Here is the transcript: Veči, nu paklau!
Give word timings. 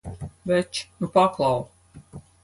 Veči, 0.51 0.83
nu 0.99 1.07
paklau! 1.07 1.61